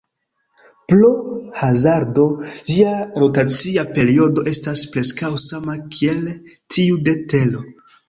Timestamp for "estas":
4.55-4.85